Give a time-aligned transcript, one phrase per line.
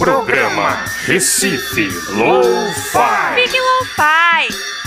[0.00, 3.34] Programa Recife Low-Fi.
[3.34, 4.79] Fique Lo-Fi.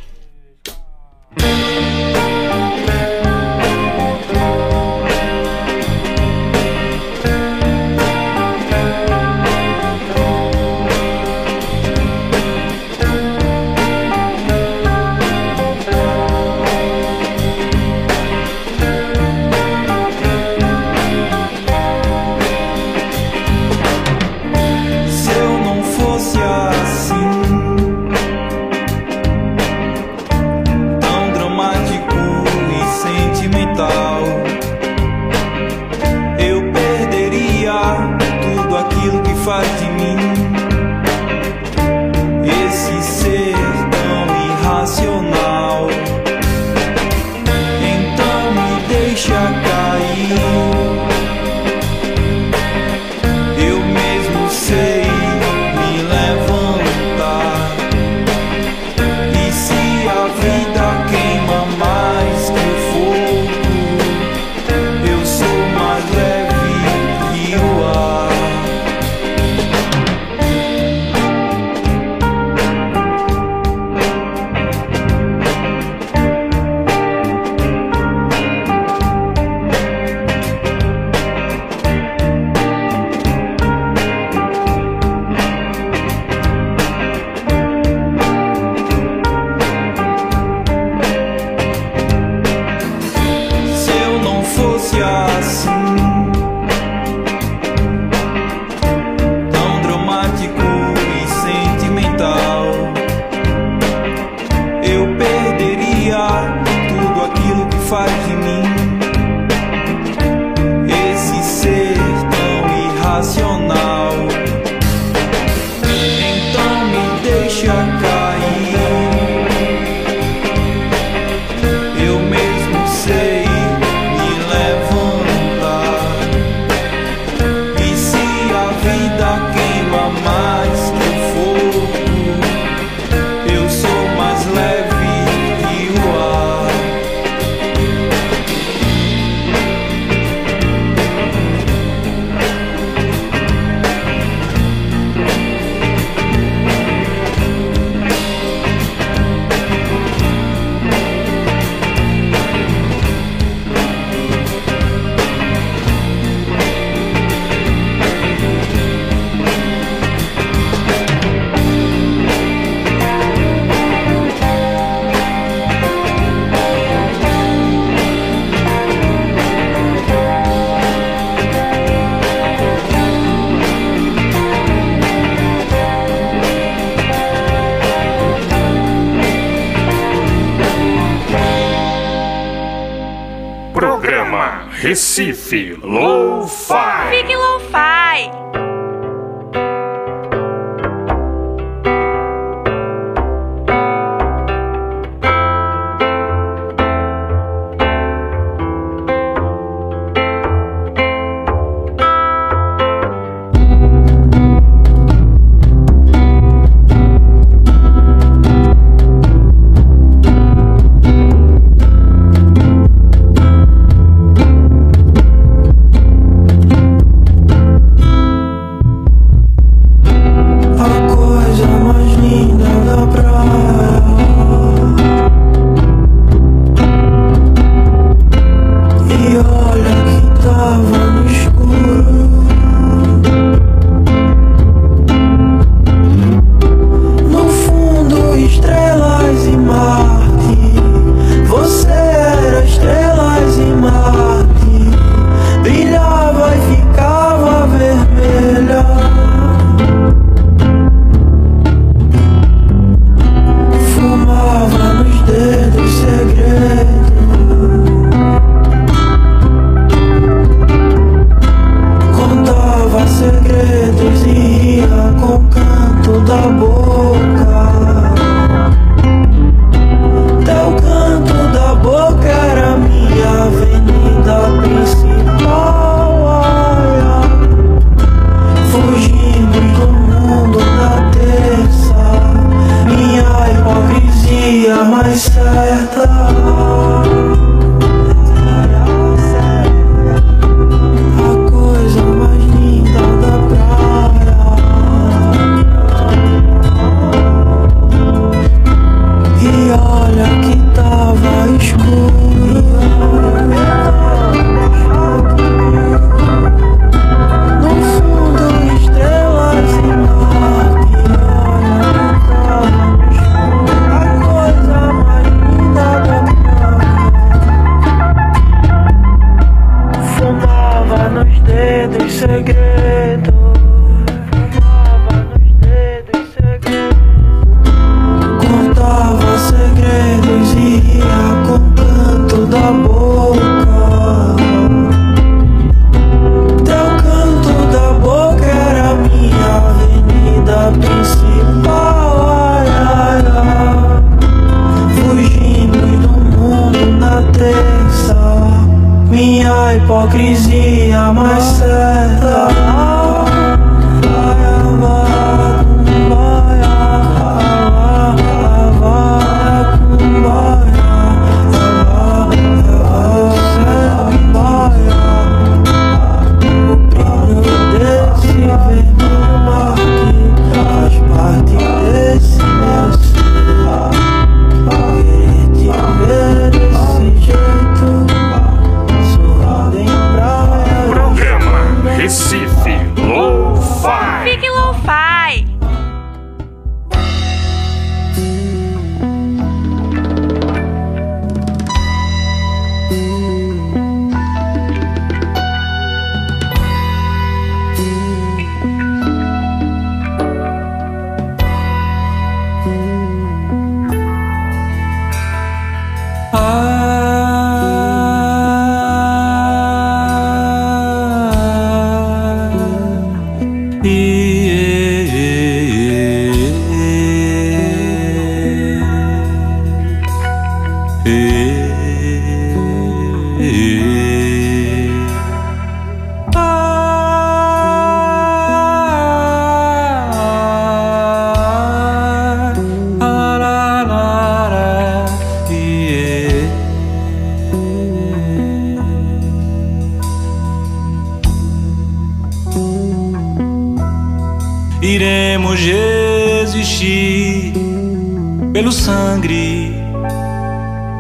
[449.17, 449.75] Pelo sangue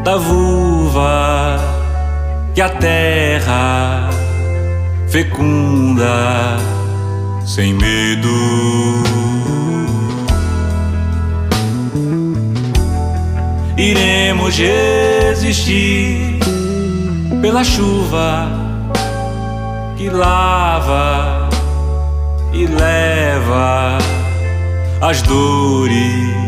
[0.04, 1.58] da vulva
[2.54, 4.08] que a terra
[5.08, 6.56] fecunda
[7.44, 8.28] sem medo.
[13.76, 16.38] Iremos resistir
[17.42, 18.49] pela chuva
[19.96, 21.49] que lava
[22.52, 23.99] e leva
[25.02, 26.46] as dores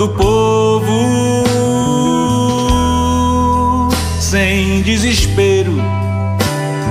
[0.00, 1.12] do povo.
[4.18, 5.74] Sem desespero,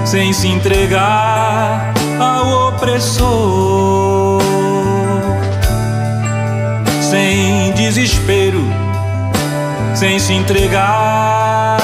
[0.06, 4.39] sem se entregar ao opressor,
[7.01, 8.62] sem desespero,
[9.96, 11.80] sem se entregar.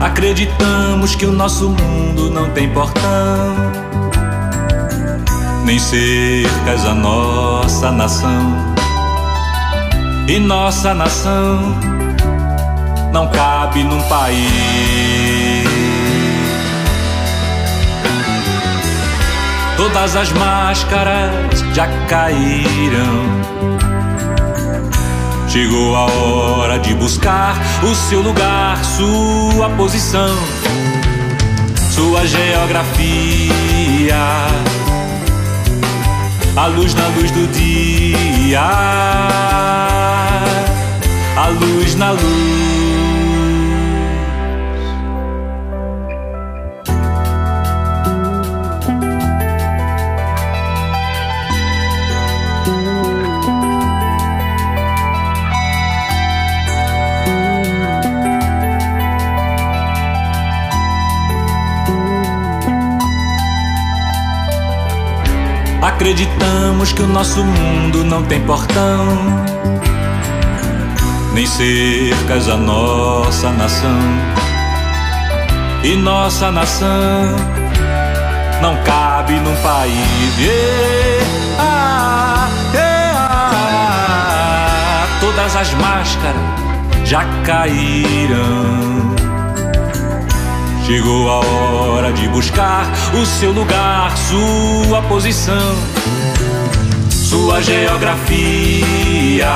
[0.00, 3.69] Acreditamos que o nosso mundo não tem portão,
[5.64, 8.56] nem cercas a nossa nação.
[10.28, 11.74] E nossa nação
[13.12, 15.68] não cabe num país.
[19.76, 23.40] Todas as máscaras já caíram.
[25.48, 30.36] Chegou a hora de buscar o seu lugar, sua posição,
[31.90, 34.14] sua geografia.
[36.56, 38.60] A luz na luz do dia,
[41.36, 42.59] a luz na luz.
[66.00, 69.18] Acreditamos que o nosso mundo não tem portão,
[71.34, 74.00] nem cercas a nossa nação.
[75.84, 76.88] E nossa nação
[78.62, 80.38] não cabe num país.
[80.38, 81.26] Yeah,
[81.58, 82.48] ah,
[85.20, 86.34] todas as máscaras
[87.04, 89.09] já caíram.
[90.90, 95.76] Chegou a hora de buscar o seu lugar, sua posição,
[97.08, 99.46] sua geografia.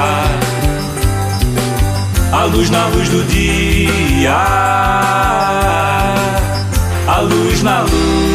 [2.31, 4.33] A luz na luz do dia,
[7.09, 8.34] a luz na luz.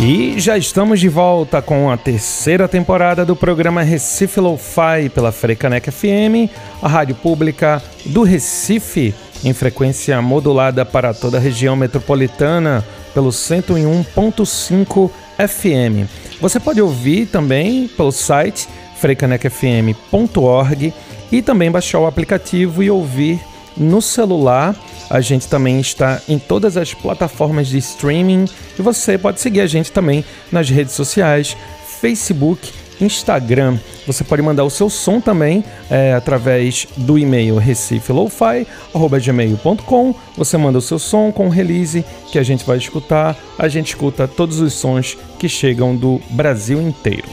[0.00, 5.90] E já estamos de volta com a terceira temporada do programa Recife Lo-Fi pela Frecanec
[5.90, 6.48] FM,
[6.80, 9.12] a rádio pública do Recife,
[9.44, 16.08] em frequência modulada para toda a região metropolitana pelo 101.5 FM.
[16.40, 18.68] Você pode ouvir também pelo site
[19.00, 20.94] frecanecfm.org
[21.32, 23.40] e também baixar o aplicativo e ouvir
[23.78, 24.74] no celular.
[25.08, 28.46] A gente também está em todas as plataformas de streaming
[28.78, 31.56] e você pode seguir a gente também nas redes sociais,
[32.00, 32.70] Facebook,
[33.00, 33.78] Instagram.
[34.06, 40.14] Você pode mandar o seu som também é, através do e-mail recifelowfi.gmail.com.
[40.36, 43.36] Você manda o seu som com release que a gente vai escutar.
[43.58, 47.28] A gente escuta todos os sons que chegam do Brasil inteiro.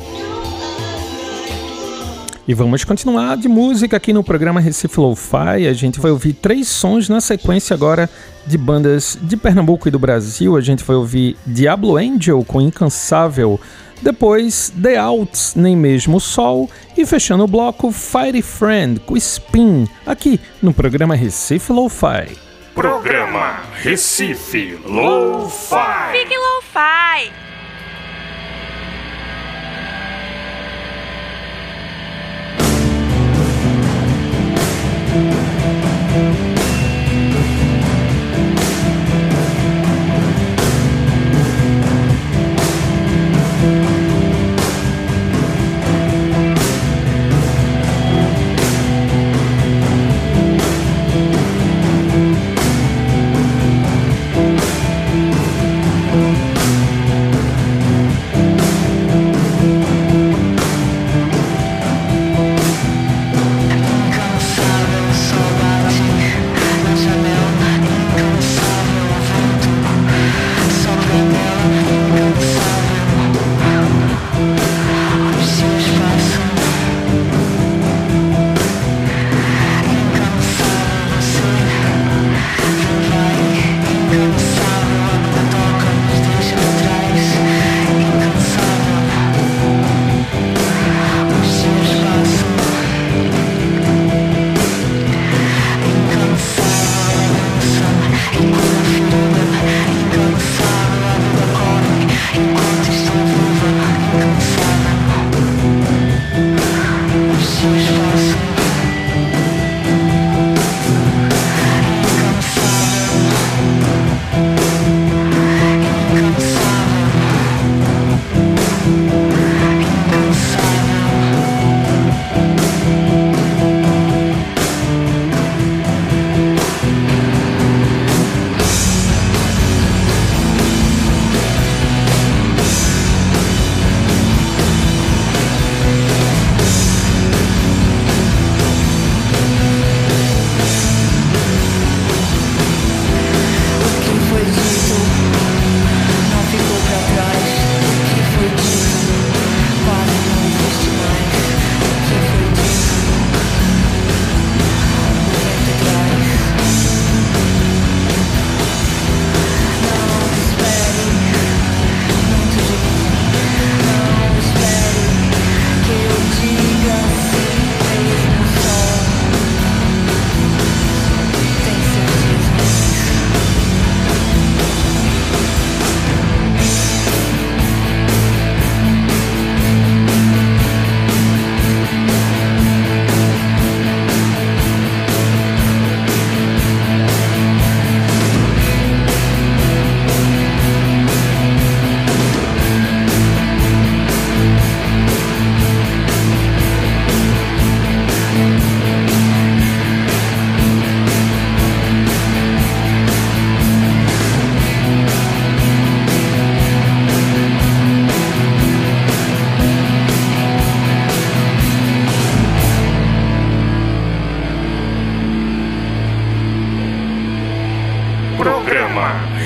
[2.48, 5.68] E vamos continuar de música aqui no programa Recife Lo-Fi.
[5.68, 8.08] A gente vai ouvir três sons na sequência agora
[8.46, 10.56] de bandas de Pernambuco e do Brasil.
[10.56, 13.60] A gente vai ouvir Diablo Angel com Incansável,
[14.00, 20.40] depois The Outs, Nem Mesmo Sol, e fechando o bloco Fire Friend com Spin, aqui
[20.62, 22.38] no programa Recife Lo-Fi.
[22.75, 26.12] Programa Recife Lo-Fi.
[26.12, 27.54] Big Lo-Fi.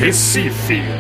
[0.10, 0.99] Recife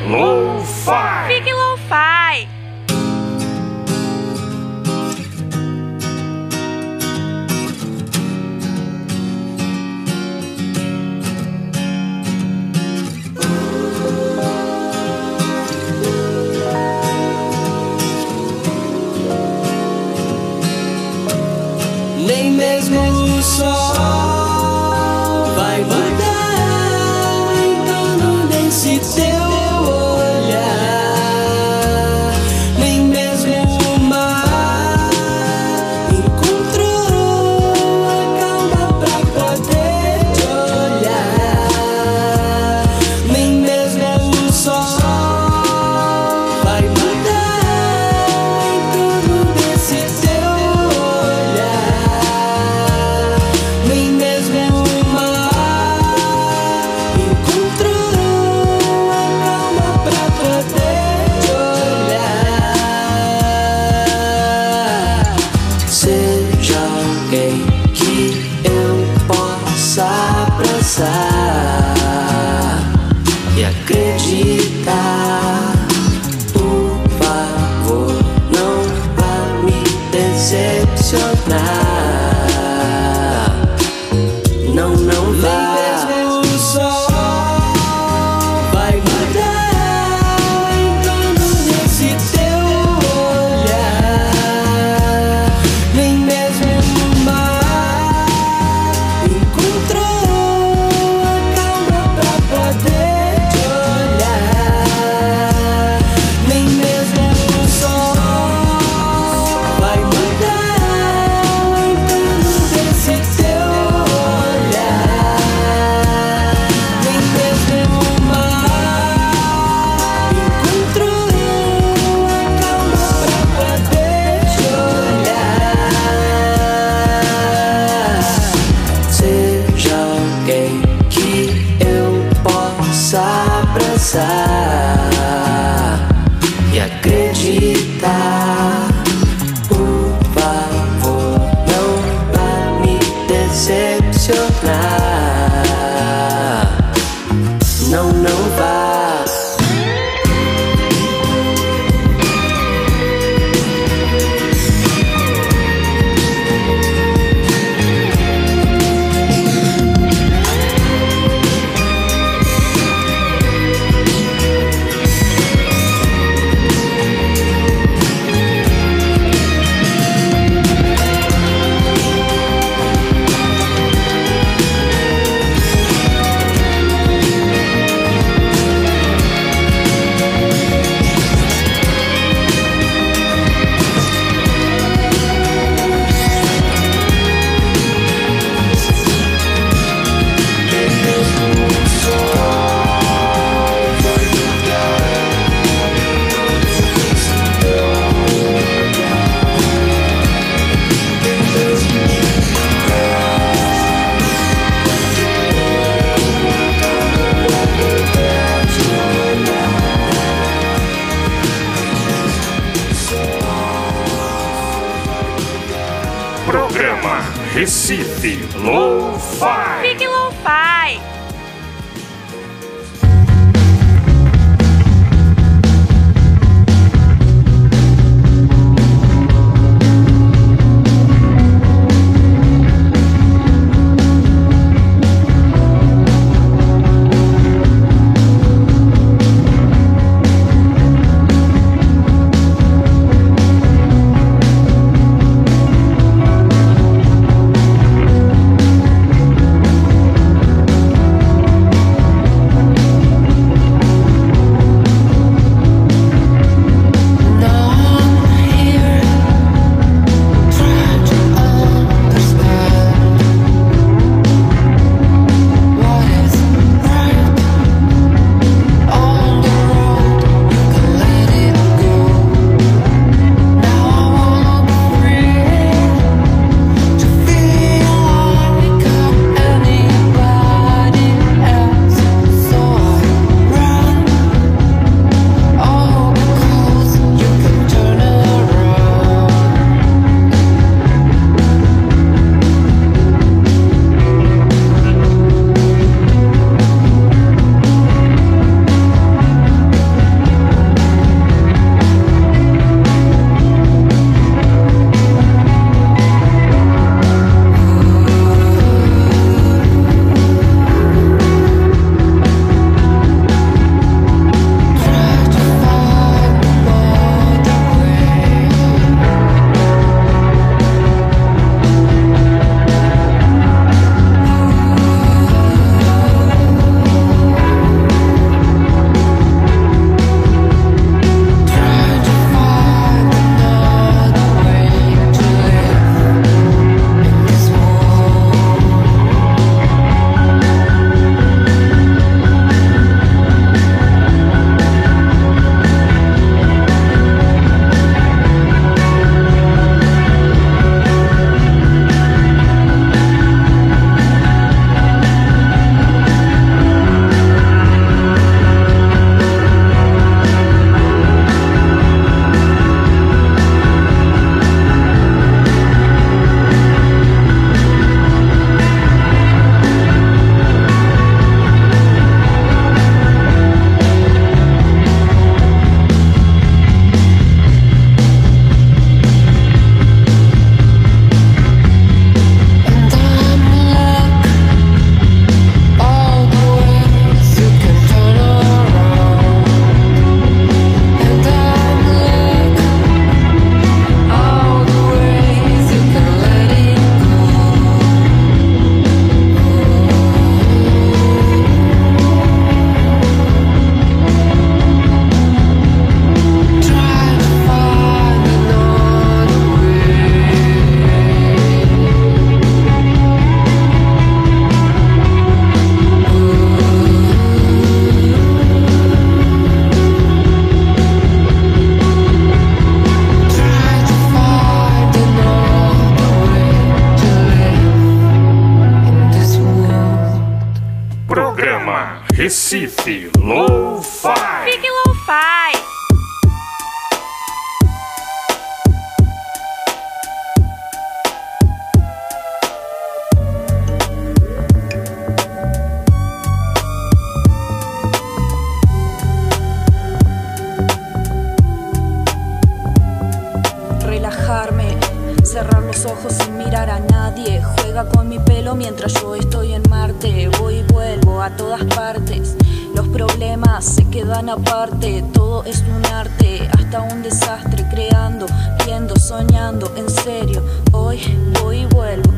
[455.24, 457.41] cerrar los ojos sin mirar a nadie.
[457.58, 460.30] Juega con mi pelo mientras yo estoy en Marte.
[460.39, 462.36] Voy y vuelvo a todas partes.
[462.76, 465.04] Los problemas se quedan aparte.
[465.13, 467.65] Todo es un arte, hasta un desastre.
[467.69, 468.26] Creando,
[468.65, 469.72] viendo, soñando.
[469.76, 471.00] En serio, hoy
[471.41, 472.12] voy y vuelvo.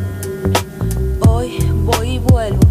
[1.28, 2.62] Hoy voy y vuelvo.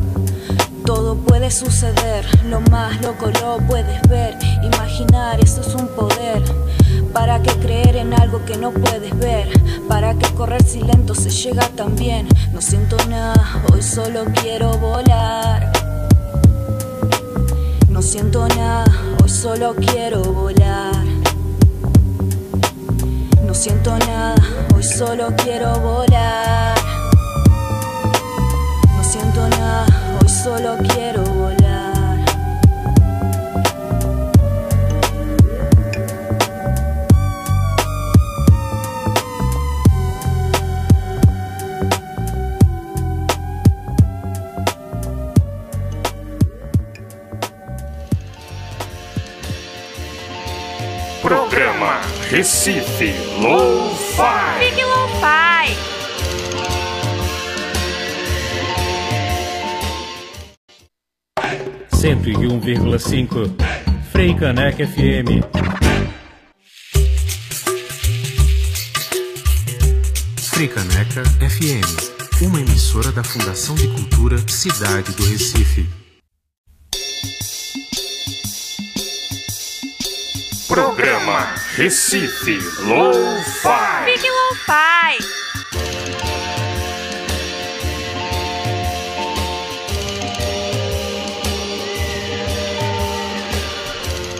[0.87, 4.37] Todo puede suceder, lo más loco lo puedes ver.
[4.62, 6.42] Imaginar, eso es un poder.
[7.12, 9.49] ¿Para qué creer en algo que no puedes ver?
[9.88, 12.29] ¿Para qué correr si lento se llega también?
[12.53, 15.73] No siento nada, hoy solo quiero volar.
[17.88, 18.85] No siento nada,
[19.23, 20.94] hoy solo quiero volar.
[23.44, 24.37] No siento nada,
[24.75, 26.75] hoy solo quiero volar.
[28.96, 29.87] No siento nada,
[30.23, 31.30] hoy solo quiero
[52.31, 54.59] Recife Lo-Fi.
[54.59, 55.77] Fique Lo-Fi.
[61.97, 63.51] Cento e um vírgula cinco.
[64.12, 65.40] Frei Caneca FM.
[70.37, 75.99] Fricaneca FM, uma emissora da Fundação de Cultura Cidade do Recife.
[80.70, 84.04] Programa Recife Lo-Fi.
[84.04, 85.49] Fique Lo-Fi.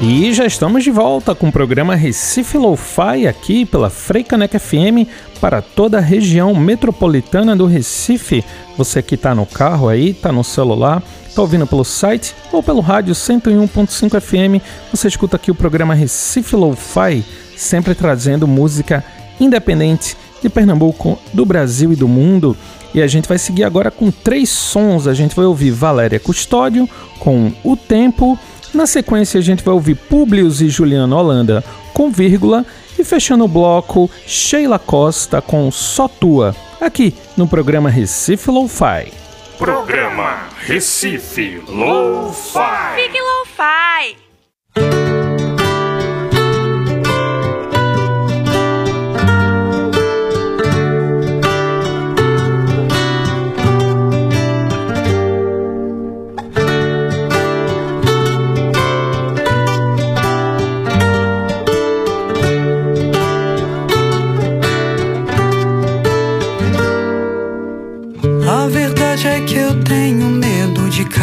[0.03, 5.07] E já estamos de volta com o programa Recife Lo-Fi aqui pela Freicaneca FM
[5.39, 8.43] para toda a região metropolitana do Recife.
[8.79, 12.81] Você que está no carro aí, está no celular, está ouvindo pelo site ou pelo
[12.81, 17.23] rádio 101.5 FM, você escuta aqui o programa Recife Lo-Fi,
[17.55, 19.05] sempre trazendo música
[19.39, 22.57] independente de Pernambuco, do Brasil e do mundo.
[22.95, 25.07] E a gente vai seguir agora com três sons.
[25.07, 28.39] A gente vai ouvir Valéria Custódio com O Tempo.
[28.73, 32.65] Na sequência, a gente vai ouvir Publius e Juliana Holanda com vírgula.
[32.99, 39.13] E fechando o bloco, Sheila Costa com Só Tua, aqui no programa Recife Lo-Fi.
[39.59, 42.97] Programa Recife Lo-Fi.
[42.97, 45.20] Fique Lo-Fi.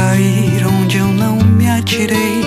[0.07, 2.41] Cair onde eu não me atirei.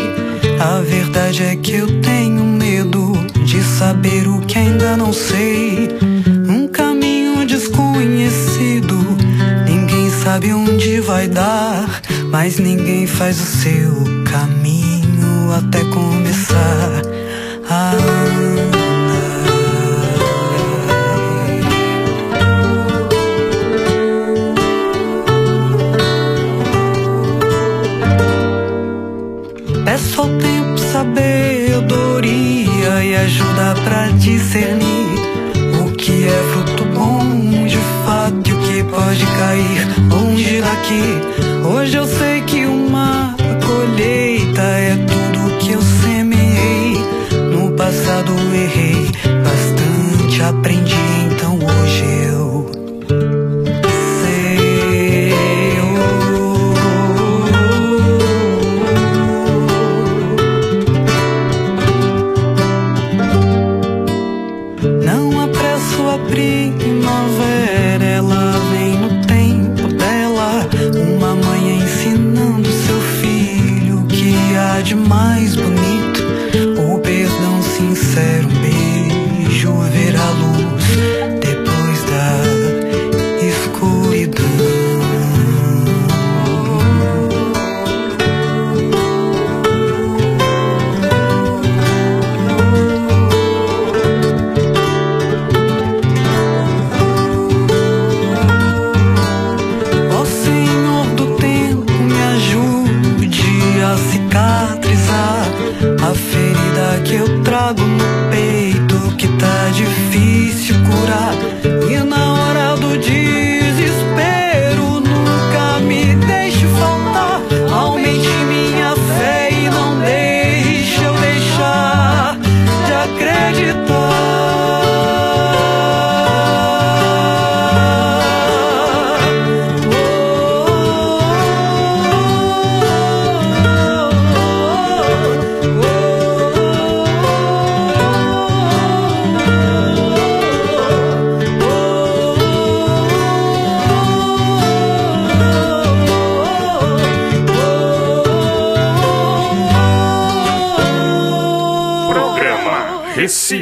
[0.58, 3.12] A verdade é que eu tenho medo
[3.44, 5.88] de saber o que ainda não sei.
[6.48, 8.96] Um caminho desconhecido,
[9.66, 13.92] ninguém sabe onde vai dar, mas ninguém faz o seu
[14.24, 16.89] caminho até começar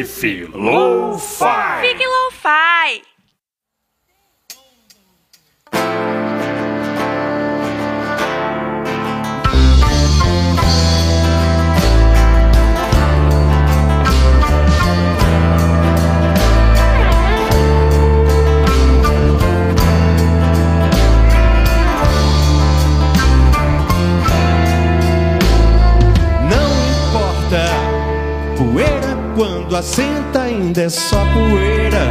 [0.09, 1.28] Recife Lo-Fi.
[30.79, 32.07] Ainda é só poeira.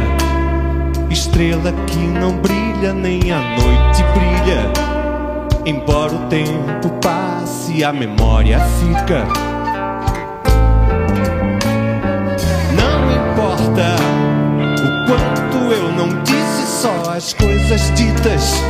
[1.10, 4.72] Estrela que não brilha, nem a noite brilha.
[5.64, 9.26] Embora o tempo passe, a memória fica.
[12.76, 13.96] Não importa
[14.84, 18.62] o quanto eu não disse, só as coisas ditas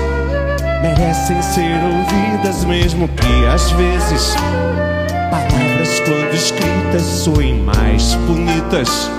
[0.81, 4.37] merecem ser ouvidas, mesmo que às vezes
[5.31, 9.18] palavras, quando escritas, soem mais bonitas.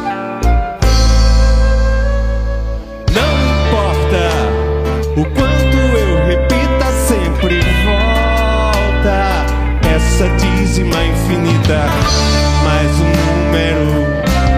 [11.69, 13.85] Mais um número,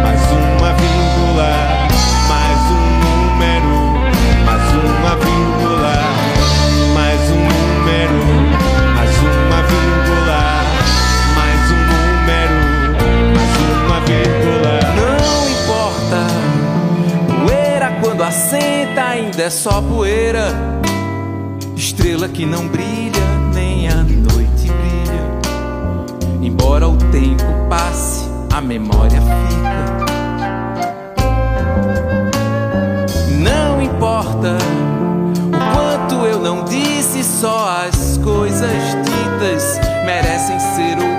[0.01, 1.51] mais uma vírgula,
[2.29, 3.75] mais um número,
[4.45, 5.95] mais uma vírgula,
[6.93, 8.21] mais um número,
[8.95, 10.41] mais uma vírgula,
[11.35, 12.61] mais um número,
[13.35, 14.75] mais uma vírgula.
[14.95, 16.21] Não importa,
[17.45, 20.45] poeira quando assenta ainda é só poeira.
[21.75, 22.90] Estrela que não brilha,
[27.71, 30.11] passe, a memória fica.
[33.39, 34.57] Não importa
[35.47, 38.73] o quanto eu não disse, só as coisas
[39.05, 41.10] ditas merecem ser ouvidas,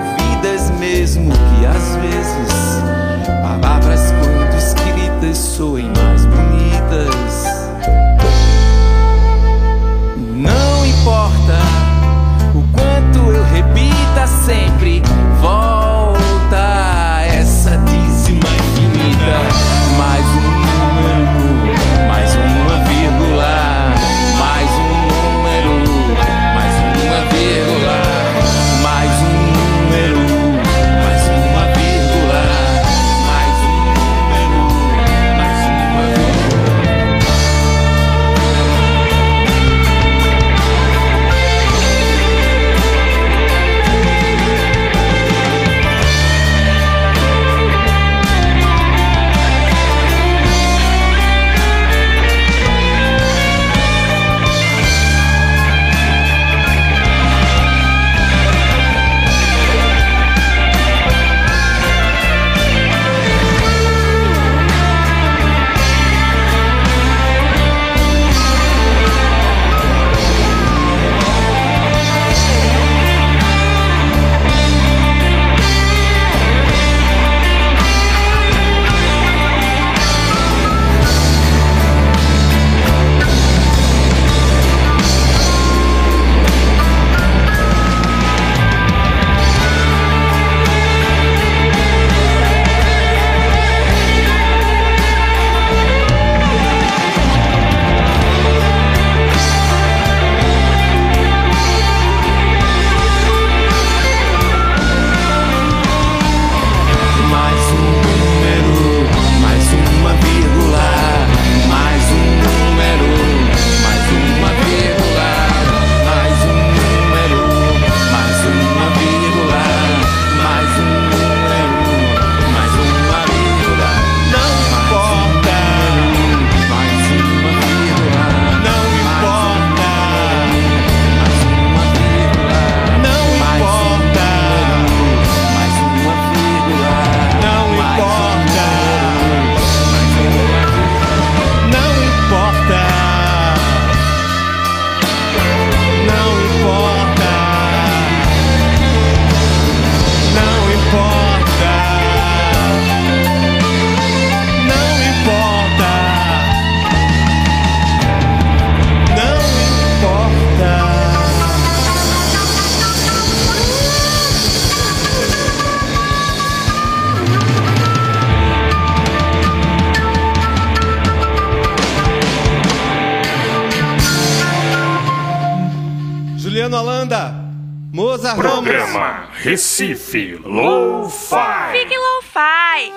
[178.62, 181.72] Programa Recife Lo-Fi.
[181.72, 182.92] Fique Lo-Fi.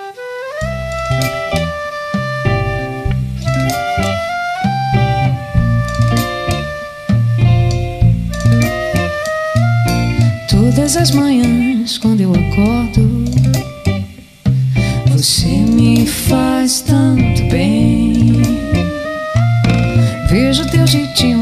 [10.48, 13.24] Todas as manhãs quando eu acordo,
[15.08, 18.40] você me faz tanto bem.
[20.30, 21.35] Vejo teu jeitinho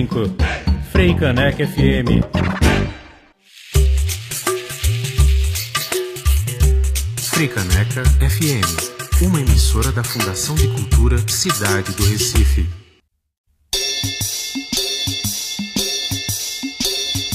[0.00, 0.36] 5.
[0.92, 2.24] Frei Caneca FM.
[7.18, 12.66] Frei Caneca FM, uma emissora da Fundação de Cultura Cidade do Recife.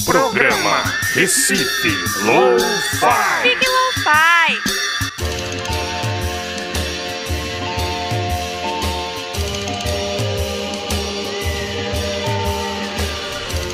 [0.04, 0.82] Programa
[1.14, 1.88] Recife
[2.24, 4.75] Low fi Fique Low fi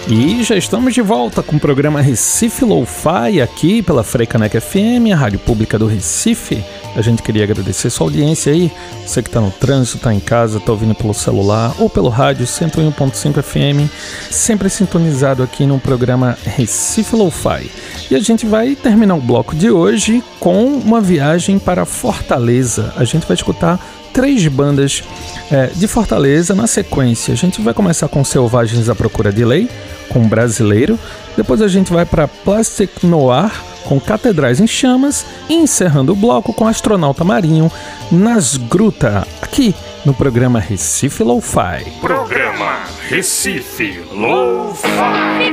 [0.08, 5.16] E já estamos de volta com o programa Recife Lo-Fi aqui pela Freicaneca FM, a
[5.16, 6.62] rádio pública do Recife.
[6.96, 8.70] A gente queria agradecer sua audiência aí,
[9.06, 12.44] você que está no trânsito, está em casa, está ouvindo pelo celular ou pelo rádio
[12.44, 13.90] 101.5 FM,
[14.30, 17.70] sempre sintonizado aqui no programa Recife Lo-Fi.
[18.10, 22.92] E a gente vai terminar o bloco de hoje com uma viagem para Fortaleza.
[22.96, 23.80] A gente vai escutar
[24.12, 25.02] três bandas
[25.50, 27.32] é, de Fortaleza na sequência.
[27.32, 29.68] A gente vai começar com Selvagens à Procura de Lei,
[30.08, 30.98] com Brasileiro.
[31.36, 33.50] Depois a gente vai para Plastic Noir,
[33.84, 37.70] com Catedrais em Chamas e encerrando o bloco com Astronauta Marinho
[38.10, 41.84] nas Gruta, aqui no programa Recife Lo-Fi.
[42.00, 45.52] Programa Recife Lo-Fi.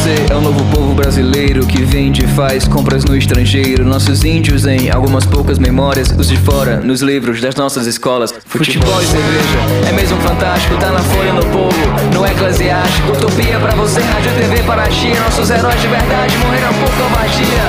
[0.00, 3.84] Você é o novo povo brasileiro que vende e faz compras no estrangeiro.
[3.84, 8.32] Nossos índios em algumas poucas memórias, os de fora nos livros das nossas escolas.
[8.46, 11.76] Futebol e cerveja é mesmo fantástico, tá na folha no povo,
[12.14, 13.12] no eclesiástico.
[13.12, 15.20] Utopia pra você, rádio TV para a Chia.
[15.20, 17.64] Nossos heróis de verdade morreram por covardia.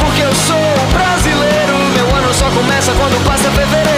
[0.00, 3.95] Porque eu sou brasileiro, meu ano só começa quando passa fevereiro.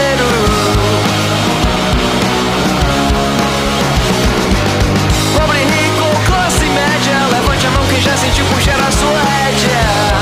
[8.29, 10.19] Sentiu puxar a sua rédea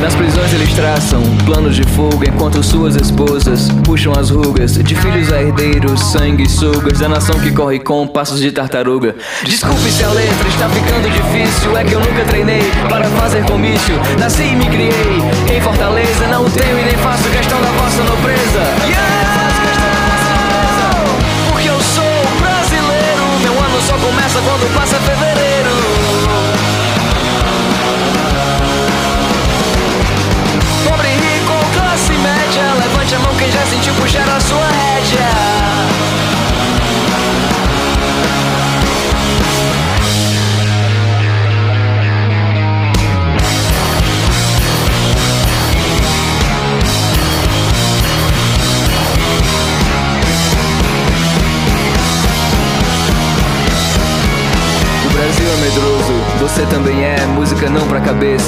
[0.00, 5.30] Nas prisões eles traçam planos de fuga Enquanto suas esposas puxam as rugas De filhos
[5.30, 9.14] a herdeiros, sangue sugas Da nação que corre com passos de tartaruga.
[9.44, 13.94] Desculpe se a letra está ficando difícil É que eu nunca treinei para fazer comício.
[14.18, 15.20] Nasci e me criei
[15.54, 18.88] em Fortaleza Não tenho e nem faço questão da vossa nobreza.
[18.88, 18.99] Yeah!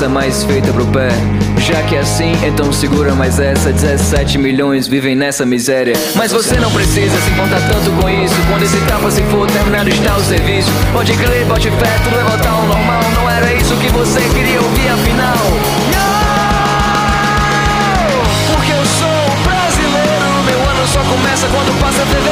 [0.09, 1.09] Mas feita pro pé.
[1.59, 3.73] Já que é assim, então segura mais essa.
[3.73, 5.95] 17 milhões vivem nessa miséria.
[6.15, 8.35] Mas você não precisa se importar tanto com isso.
[8.49, 10.71] Quando esse tapa se for, terminado está o serviço.
[10.93, 13.03] Pode crer, bote fé, tudo vai voltar ao normal.
[13.15, 15.37] Não era isso que você queria ouvir afinal.
[15.93, 16.23] Yo!
[18.55, 20.45] Porque eu sou brasileiro.
[20.47, 22.32] Meu ano só começa quando passa fevereiro.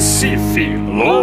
[0.00, 1.19] Recife Lo-Fi.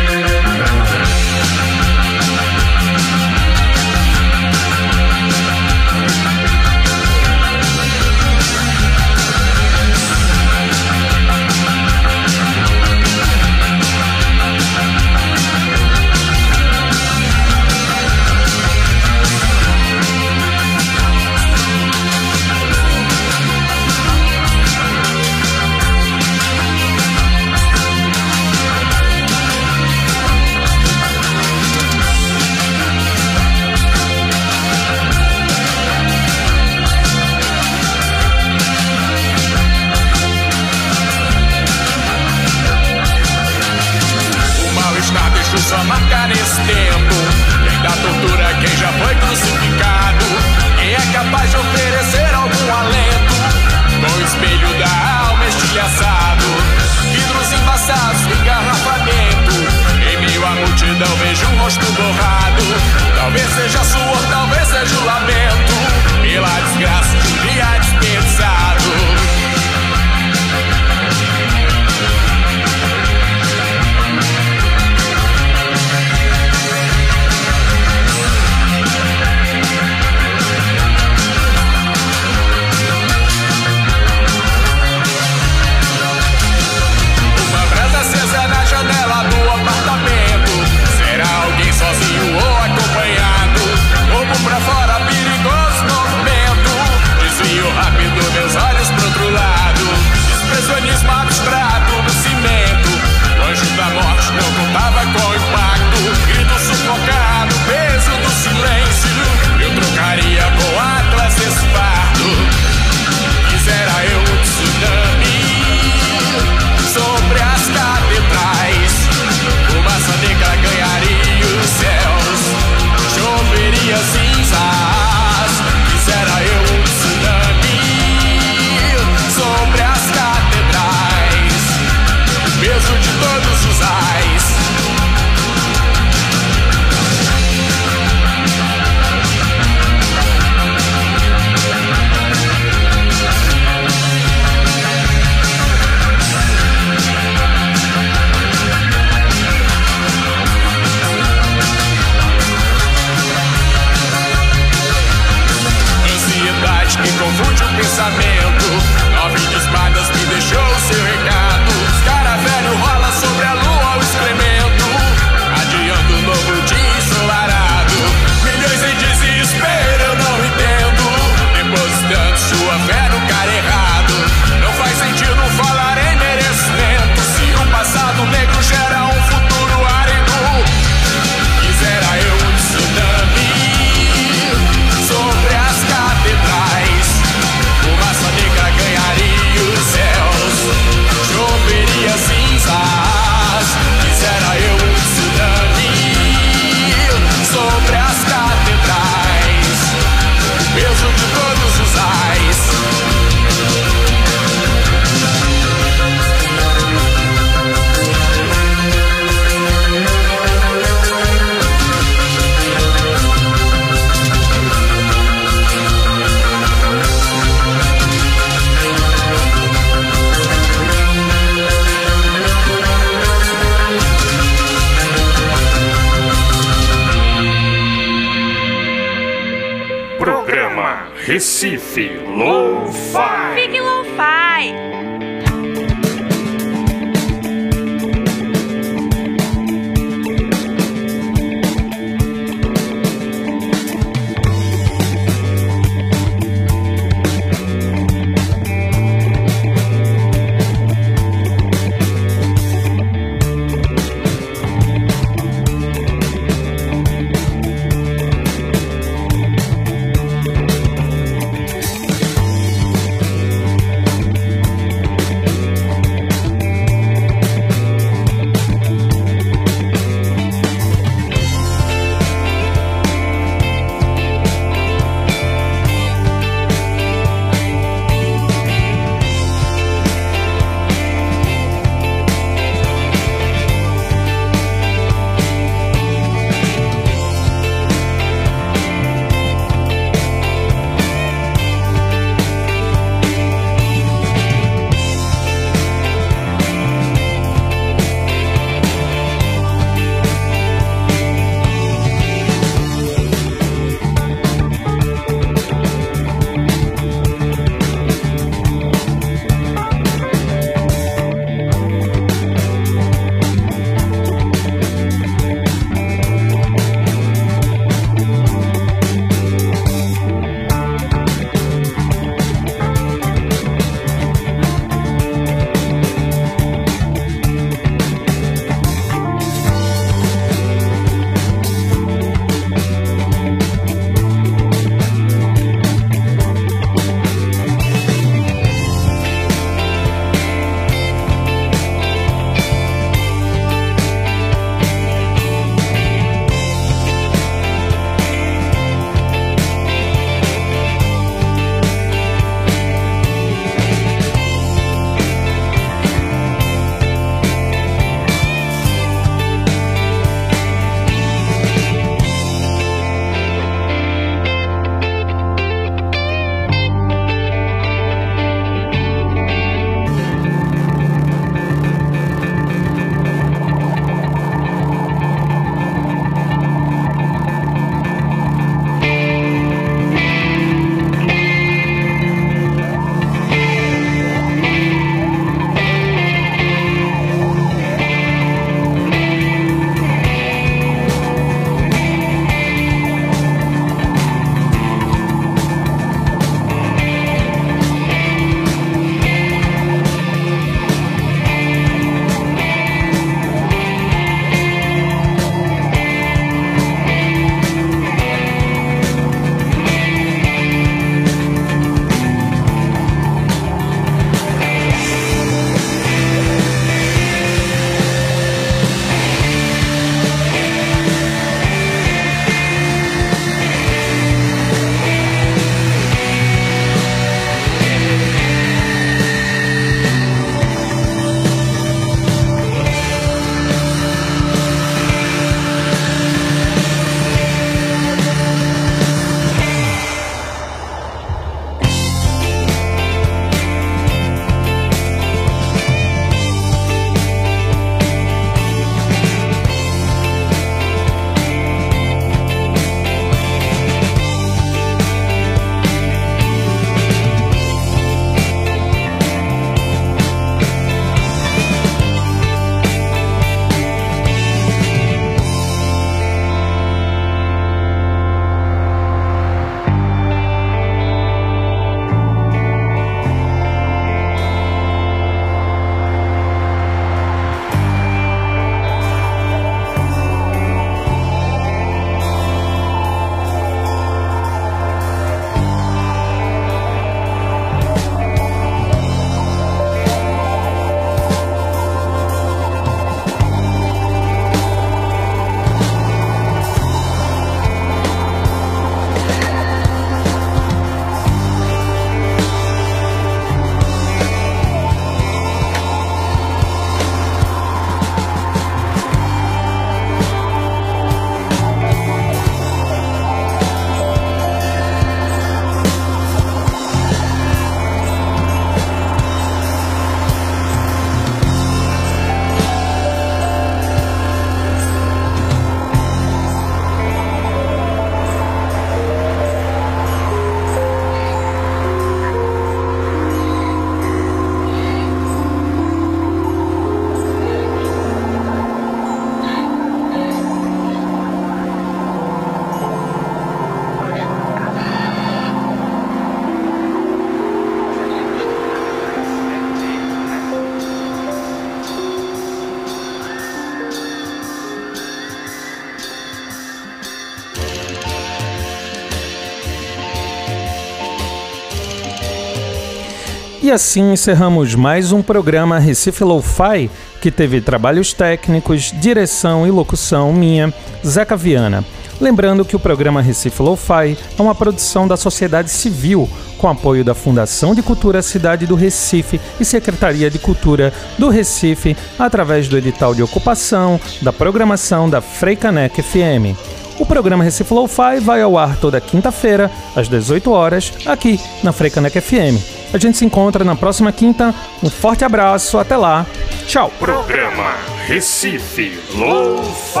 [563.72, 566.90] E assim encerramos mais um programa Recife Lo-Fi,
[567.22, 570.70] que teve trabalhos técnicos, direção e locução minha,
[571.02, 571.82] Zeca Viana.
[572.20, 577.14] Lembrando que o programa Recife Lo-Fi é uma produção da sociedade civil, com apoio da
[577.14, 583.14] Fundação de Cultura Cidade do Recife e Secretaria de Cultura do Recife, através do edital
[583.14, 586.54] de ocupação da programação da Freicanec FM.
[586.98, 592.20] O programa Recife Lo-Fi vai ao ar toda quinta-feira, às 18 horas, aqui na Freicanec
[592.20, 592.60] FM.
[592.92, 594.54] A gente se encontra na próxima quinta.
[594.82, 596.26] Um forte abraço, até lá.
[596.66, 596.92] Tchau.
[596.98, 597.74] Programa
[598.06, 600.00] Recife Lo-Fi.